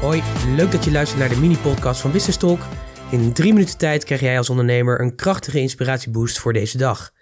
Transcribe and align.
Hoi, 0.00 0.22
leuk 0.56 0.72
dat 0.72 0.84
je 0.84 0.90
luistert 0.90 1.20
naar 1.20 1.28
de 1.28 1.36
mini-podcast 1.36 2.00
van 2.00 2.12
Business. 2.12 2.38
In 3.10 3.32
drie 3.32 3.52
minuten 3.52 3.78
tijd 3.78 4.04
krijg 4.04 4.20
jij 4.20 4.38
als 4.38 4.50
ondernemer 4.50 5.00
een 5.00 5.16
krachtige 5.16 5.60
inspiratieboost 5.60 6.38
voor 6.38 6.52
deze 6.52 6.78
dag. 6.78 7.12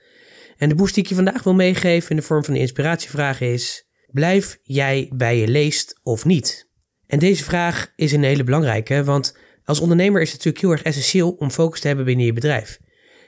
En 0.56 0.69
de 0.69 0.74
boost 0.74 0.94
die 0.94 1.03
ik 1.03 1.08
je 1.08 1.15
vandaag 1.15 1.42
wil 1.42 1.54
meegeven 1.54 2.10
in 2.10 2.17
de 2.17 2.22
vorm 2.22 2.44
van 2.44 2.54
een 2.54 2.60
inspiratievraag 2.60 3.40
is: 3.40 3.87
Blijf 4.06 4.58
jij 4.62 5.10
bij 5.15 5.38
je 5.38 5.49
leest 5.49 6.01
of 6.03 6.24
niet? 6.24 6.71
En 7.06 7.19
deze 7.19 7.44
vraag 7.44 7.92
is 7.94 8.12
een 8.12 8.22
hele 8.22 8.44
belangrijke, 8.44 9.04
want 9.04 9.37
als 9.65 9.81
ondernemer 9.81 10.21
is 10.21 10.33
het 10.33 10.37
natuurlijk 10.37 10.65
heel 10.65 10.72
erg 10.72 10.83
essentieel 10.83 11.31
om 11.31 11.51
focus 11.51 11.81
te 11.81 11.87
hebben 11.87 12.04
binnen 12.04 12.27
je 12.27 12.33
bedrijf. 12.33 12.79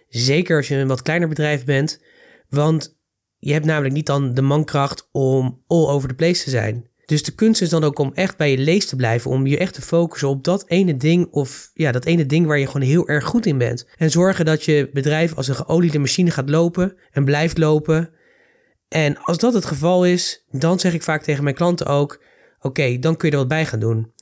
Zeker 0.08 0.56
als 0.56 0.68
je 0.68 0.74
een 0.74 0.88
wat 0.88 1.02
kleiner 1.02 1.28
bedrijf 1.28 1.64
bent, 1.64 2.02
want 2.48 2.98
je 3.38 3.52
hebt 3.52 3.66
namelijk 3.66 3.94
niet 3.94 4.06
dan 4.06 4.34
de 4.34 4.42
mankracht 4.42 5.08
om 5.12 5.62
all 5.66 5.86
over 5.86 6.08
the 6.08 6.14
place 6.14 6.44
te 6.44 6.50
zijn. 6.50 6.87
Dus 7.08 7.22
de 7.22 7.34
kunst 7.34 7.62
is 7.62 7.68
dan 7.68 7.84
ook 7.84 7.98
om 7.98 8.12
echt 8.14 8.36
bij 8.36 8.50
je 8.50 8.58
lees 8.58 8.86
te 8.86 8.96
blijven, 8.96 9.30
om 9.30 9.46
je 9.46 9.58
echt 9.58 9.74
te 9.74 9.82
focussen 9.82 10.28
op 10.28 10.44
dat 10.44 10.64
ene 10.66 10.96
ding 10.96 11.26
of 11.30 11.70
ja, 11.74 11.92
dat 11.92 12.04
ene 12.04 12.26
ding 12.26 12.46
waar 12.46 12.58
je 12.58 12.66
gewoon 12.66 12.86
heel 12.86 13.08
erg 13.08 13.24
goed 13.24 13.46
in 13.46 13.58
bent. 13.58 13.86
En 13.96 14.10
zorgen 14.10 14.44
dat 14.44 14.64
je 14.64 14.90
bedrijf 14.92 15.34
als 15.34 15.48
een 15.48 15.54
geoliede 15.54 15.98
machine 15.98 16.30
gaat 16.30 16.50
lopen 16.50 16.96
en 17.10 17.24
blijft 17.24 17.58
lopen. 17.58 18.10
En 18.88 19.18
als 19.18 19.38
dat 19.38 19.54
het 19.54 19.64
geval 19.64 20.06
is, 20.06 20.44
dan 20.50 20.78
zeg 20.78 20.94
ik 20.94 21.02
vaak 21.02 21.22
tegen 21.22 21.42
mijn 21.42 21.54
klanten 21.54 21.86
ook: 21.86 22.22
oké, 22.60 22.98
dan 22.98 23.16
kun 23.16 23.28
je 23.28 23.34
er 23.34 23.40
wat 23.40 23.48
bij 23.48 23.66
gaan 23.66 23.80
doen. 23.80 24.12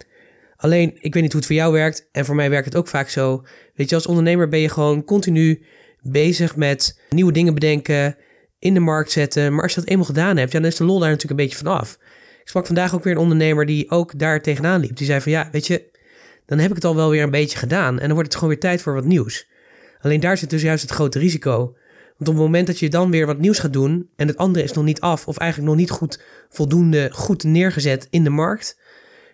Alleen, 0.57 0.97
ik 1.01 1.15
weet 1.15 1.23
niet 1.23 1.33
hoe 1.33 1.41
het 1.41 1.47
voor 1.47 1.61
jou 1.61 1.73
werkt 1.73 2.09
en 2.13 2.25
voor 2.25 2.35
mij 2.35 2.51
werkt 2.51 2.67
het 2.67 2.77
ook 2.77 2.89
vaak 2.89 3.09
zo. 3.09 3.45
Weet 3.75 3.89
je, 3.89 3.95
als 3.95 4.07
ondernemer 4.07 4.49
ben 4.49 4.61
je 4.61 4.69
gewoon 4.69 5.05
continu 5.05 5.65
bezig 6.01 6.57
met 6.57 7.01
nieuwe 7.11 7.33
dingen 7.33 7.55
bedenken, 7.55 8.17
in 8.59 8.75
de 8.75 8.81
markt 8.81 9.11
zetten. 9.11 9.53
Maar 9.55 9.63
als 9.63 9.75
je 9.75 9.81
dat 9.81 9.89
eenmaal 9.89 10.07
gedaan 10.07 10.37
hebt, 10.37 10.53
ja, 10.53 10.61
dan 10.61 10.69
is 10.69 10.77
de 10.77 10.85
lol 10.85 10.99
daar 10.99 11.11
natuurlijk 11.11 11.41
een 11.41 11.47
beetje 11.47 11.65
van 11.65 11.79
af. 11.79 11.99
Ik 12.47 12.53
sprak 12.53 12.67
vandaag 12.67 12.95
ook 12.95 13.05
weer 13.05 13.13
een 13.13 13.19
ondernemer 13.19 13.67
die 13.67 13.91
ook 13.91 14.19
daar 14.19 14.43
tegenaan 14.43 14.81
liep. 14.81 14.97
Die 14.97 15.07
zei 15.07 15.21
van 15.21 15.33
ja, 15.33 15.49
weet 15.53 15.67
je, 15.67 15.91
dan 16.45 16.59
heb 16.59 16.69
ik 16.69 16.75
het 16.75 16.85
al 16.85 16.97
wel 16.97 17.11
weer 17.11 17.23
een 17.23 17.31
beetje 17.31 17.59
gedaan. 17.59 17.95
En 17.95 18.05
dan 18.05 18.13
wordt 18.13 18.27
het 18.27 18.35
gewoon 18.35 18.49
weer 18.49 18.61
tijd 18.61 18.83
voor 18.83 18.95
wat 18.95 19.05
nieuws. 19.05 19.49
Alleen 20.01 20.21
daar 20.21 20.39
zit 20.39 20.51
dus 20.51 20.63
juist 20.63 20.83
het 20.83 20.91
grote 20.91 21.19
risico. 21.19 21.57
Want 22.17 22.29
op 22.31 22.35
het 22.35 22.37
moment 22.37 22.67
dat 22.67 22.79
je 22.79 22.89
dan 22.89 23.11
weer 23.11 23.27
wat 23.27 23.39
nieuws 23.39 23.59
gaat 23.59 23.73
doen 23.73 24.11
en 24.17 24.29
het 24.29 24.37
andere 24.37 24.65
is 24.65 24.73
nog 24.73 24.85
niet 24.85 25.01
af 25.01 25.29
of 25.29 25.37
eigenlijk 25.37 25.71
nog 25.71 25.81
niet 25.81 25.91
goed 25.91 26.23
voldoende 26.49 27.09
goed 27.13 27.45
neergezet 27.45 28.07
in 28.11 28.25
de 28.25 28.31
markt, 28.31 28.79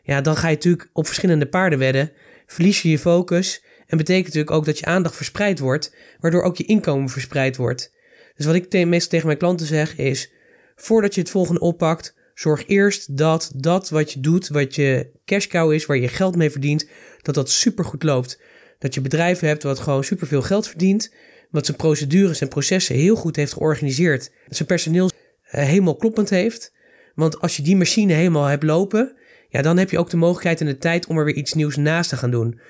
ja, 0.03 0.21
dan 0.21 0.37
ga 0.37 0.49
je 0.49 0.55
natuurlijk 0.55 0.91
op 0.93 1.07
verschillende 1.07 1.47
paarden 1.47 1.79
wedden, 1.79 2.13
verlies 2.47 2.83
je 2.83 2.91
je 2.91 2.99
focus 2.99 3.65
en 3.87 3.97
betekent 3.97 4.25
natuurlijk 4.25 4.57
ook 4.57 4.65
dat 4.65 4.79
je 4.79 4.85
aandacht 4.85 5.17
verspreid 5.17 5.59
wordt, 5.59 5.95
waardoor 6.21 6.43
ook 6.43 6.57
je 6.57 6.65
inkomen 6.65 7.09
verspreid 7.09 7.57
wordt. 7.57 7.93
Dus 8.35 8.47
wat 8.47 8.55
ik 8.55 8.87
meestal 8.87 9.11
tegen 9.11 9.27
mijn 9.27 9.39
klanten 9.39 9.67
zeg 9.67 9.97
is, 9.97 10.33
voordat 10.77 11.15
je 11.15 11.21
het 11.21 11.31
volgende 11.31 11.61
oppakt, 11.61 12.15
zorg 12.43 12.67
eerst 12.67 13.17
dat 13.17 13.53
dat 13.55 13.91
wat 13.91 14.13
je 14.13 14.21
doet, 14.21 14.49
wat 14.49 14.75
je 14.75 15.11
cash 15.25 15.47
cow 15.47 15.73
is, 15.73 15.87
waar 15.87 15.97
je 15.97 16.09
geld 16.09 16.37
mee 16.37 16.51
verdient, 16.51 16.89
dat 17.21 17.35
dat 17.35 17.51
supergoed 17.51 18.03
loopt. 18.03 18.41
Dat 18.79 18.95
je 18.95 19.01
bedrijf 19.01 19.41
hebt 19.41 19.63
wat 19.63 19.79
gewoon 19.79 20.05
superveel 20.05 20.43
geld 20.43 20.69
verdient, 20.69 21.15
wat 21.51 21.65
zijn 21.65 21.77
procedures 21.77 22.41
en 22.41 22.49
processen 22.49 22.95
heel 22.95 23.17
goed 23.17 23.37
heeft 23.37 23.53
georganiseerd, 23.53 24.31
dat 24.47 24.57
zijn 24.57 24.69
personeel 24.69 25.11
eh, 25.43 25.65
helemaal 25.65 25.97
kloppend 25.97 26.31
heeft. 26.31 26.73
Want 27.15 27.41
als 27.41 27.57
je 27.57 27.63
die 27.63 27.77
machine 27.77 28.13
helemaal 28.13 28.45
hebt 28.45 28.63
lopen, 28.63 29.17
ja, 29.49 29.63
dan 29.63 29.77
heb 29.77 29.91
je 29.91 29.99
ook 29.99 30.11
de 30.11 30.17
mogelijkheid 30.17 30.61
en 30.61 30.67
de 30.67 30.79
tijd 30.79 31.07
om 31.07 31.19
er 31.19 31.25
weer 31.25 31.35
iets 31.35 31.53
nieuws 31.53 31.77
naast 31.77 32.11
te 32.11 32.17
gaan 32.17 32.31
doen. 32.31 32.61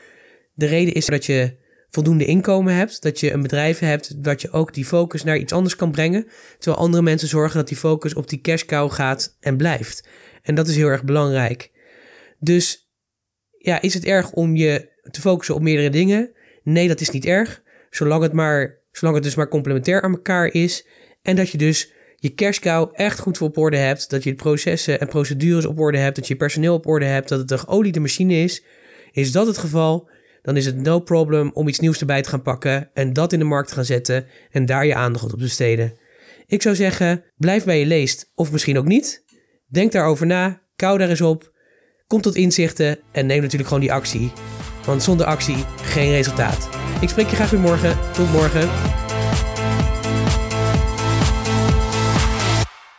De 0.55 0.67
reden 0.67 0.95
is 0.95 1.07
dat 1.07 1.27
je 1.27 1.57
voldoende 1.93 2.25
inkomen 2.25 2.75
hebt, 2.75 3.03
dat 3.03 3.21
je 3.21 3.33
een 3.33 3.43
bedrijf 3.43 3.79
hebt 3.79 4.25
dat 4.25 4.41
je 4.41 4.51
ook 4.51 4.75
die 4.75 4.85
focus 4.85 5.25
naar 5.25 5.37
iets 5.37 5.53
anders 5.53 5.77
kan 5.77 5.91
brengen, 5.91 6.27
terwijl 6.59 6.83
andere 6.83 7.03
mensen 7.03 7.29
zorgen 7.29 7.57
dat 7.57 7.69
die 7.69 7.77
focus 7.77 8.15
op 8.15 8.29
die 8.29 8.41
cash 8.41 8.65
cow 8.65 8.91
gaat 8.91 9.37
en 9.41 9.57
blijft. 9.57 10.09
En 10.43 10.55
dat 10.55 10.69
is 10.69 10.77
heel 10.77 10.89
erg 10.89 11.05
belangrijk. 11.05 11.70
Dus 12.39 12.91
ja, 13.59 13.81
is 13.81 13.95
het 13.95 14.05
erg 14.05 14.33
om 14.33 14.57
je 14.57 14.89
te 15.11 15.20
focussen 15.20 15.55
op 15.55 15.63
meerdere 15.63 15.91
dingen? 15.91 16.33
Nee, 16.63 16.89
dat 16.89 17.01
is 17.01 17.11
niet 17.11 17.25
erg, 17.25 17.63
zolang 17.91 18.23
het 18.23 18.33
maar 18.33 18.80
zolang 18.92 19.17
het 19.17 19.24
dus 19.24 19.35
maar 19.35 19.48
complementair 19.48 20.03
aan 20.03 20.13
elkaar 20.13 20.47
is 20.47 20.86
en 21.23 21.36
dat 21.36 21.51
je 21.51 21.59
dus 21.59 21.92
je 22.17 22.35
cash 22.35 22.59
cow 22.59 22.91
echt 22.92 23.19
goed 23.19 23.41
op 23.41 23.59
orde 23.59 23.77
hebt, 23.77 24.11
dat 24.11 24.23
je 24.23 24.30
de 24.30 24.36
processen 24.36 25.01
en 25.01 25.09
procedures 25.09 25.64
op 25.64 25.80
orde 25.80 25.98
hebt, 25.98 26.17
dat 26.17 26.29
je 26.29 26.36
personeel 26.36 26.74
op 26.74 26.86
orde 26.86 27.05
hebt, 27.05 27.29
dat 27.29 27.39
het 27.39 27.51
een 27.51 27.59
geoliede 27.59 28.01
machine 28.01 28.35
is. 28.35 28.63
Is 29.13 29.33
dat 29.33 29.47
het 29.47 29.59
geval? 29.59 30.09
Dan 30.42 30.57
is 30.57 30.67
het 30.67 30.77
no 30.77 31.01
problem 31.01 31.51
om 31.55 31.69
iets 31.69 31.79
nieuws 31.79 32.01
erbij 32.01 32.23
te 32.23 32.29
gaan 32.29 32.42
pakken 32.42 32.91
en 32.95 33.13
dat 33.13 33.33
in 33.33 33.39
de 33.39 33.45
markt 33.45 33.69
te 33.69 33.75
gaan 33.75 33.85
zetten 33.85 34.27
en 34.51 34.67
daar 34.67 34.86
je 34.86 34.95
aandacht 34.95 35.25
op 35.25 35.30
te 35.30 35.36
besteden. 35.36 35.92
Ik 36.47 36.63
zou 36.63 36.75
zeggen, 36.75 37.25
blijf 37.36 37.64
bij 37.64 37.79
je 37.79 37.86
leest 37.86 38.30
of 38.35 38.53
misschien 38.53 38.79
ook 38.79 38.86
niet. 38.86 39.25
Denk 39.67 39.92
daarover 39.92 40.27
na, 40.27 40.63
kou 40.77 40.98
daar 40.98 41.08
eens 41.08 41.20
op, 41.20 41.53
kom 42.07 42.20
tot 42.20 42.35
inzichten 42.35 42.98
en 43.13 43.27
neem 43.27 43.41
natuurlijk 43.41 43.69
gewoon 43.69 43.83
die 43.83 43.92
actie. 43.92 44.33
Want 44.85 45.03
zonder 45.03 45.27
actie 45.27 45.64
geen 45.83 46.11
resultaat. 46.11 46.69
Ik 47.01 47.09
spreek 47.09 47.29
je 47.29 47.36
graag 47.36 47.51
weer 47.51 47.61
morgen. 47.61 47.98
Tot 48.13 48.33
morgen. 48.33 48.69